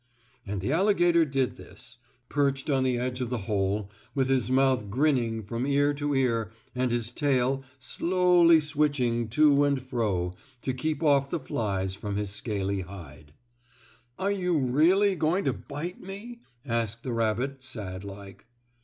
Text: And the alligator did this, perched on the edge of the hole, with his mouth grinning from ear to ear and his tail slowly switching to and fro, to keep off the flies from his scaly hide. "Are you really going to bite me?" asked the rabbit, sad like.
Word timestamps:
And 0.47 0.61
the 0.61 0.71
alligator 0.71 1.25
did 1.25 1.57
this, 1.57 1.97
perched 2.27 2.71
on 2.71 2.81
the 2.81 2.97
edge 2.97 3.21
of 3.21 3.29
the 3.29 3.37
hole, 3.45 3.91
with 4.15 4.29
his 4.29 4.49
mouth 4.49 4.89
grinning 4.89 5.43
from 5.43 5.67
ear 5.67 5.93
to 5.93 6.15
ear 6.15 6.49
and 6.73 6.89
his 6.89 7.11
tail 7.11 7.61
slowly 7.77 8.59
switching 8.61 9.27
to 9.27 9.63
and 9.63 9.79
fro, 9.79 10.33
to 10.63 10.73
keep 10.73 11.03
off 11.03 11.29
the 11.29 11.39
flies 11.39 11.93
from 11.93 12.15
his 12.15 12.31
scaly 12.31 12.81
hide. 12.81 13.33
"Are 14.17 14.31
you 14.31 14.57
really 14.57 15.13
going 15.15 15.45
to 15.45 15.53
bite 15.53 16.01
me?" 16.01 16.39
asked 16.65 17.03
the 17.03 17.13
rabbit, 17.13 17.61
sad 17.61 18.03
like. 18.03 18.47